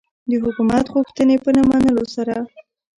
[0.29, 2.35] د حکومت غوښتنې په نه منلو سره.